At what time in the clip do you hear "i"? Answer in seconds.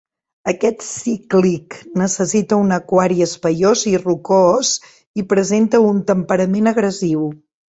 3.93-3.95, 5.23-5.29